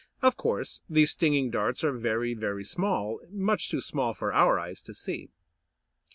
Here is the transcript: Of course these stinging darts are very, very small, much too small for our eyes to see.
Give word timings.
Of 0.23 0.35
course 0.35 0.81
these 0.89 1.11
stinging 1.11 1.51
darts 1.51 1.83
are 1.83 1.91
very, 1.91 2.33
very 2.33 2.63
small, 2.63 3.19
much 3.29 3.69
too 3.69 3.81
small 3.81 4.15
for 4.15 4.33
our 4.33 4.57
eyes 4.59 4.81
to 4.81 4.95
see. 4.95 5.29